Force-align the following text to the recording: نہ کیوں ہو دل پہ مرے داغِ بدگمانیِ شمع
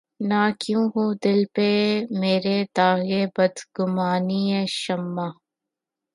نہ 0.29 0.41
کیوں 0.61 0.85
ہو 0.93 1.03
دل 1.23 1.39
پہ 1.55 1.69
مرے 2.19 2.57
داغِ 2.75 3.09
بدگمانیِ 3.35 4.43
شمع 4.79 5.29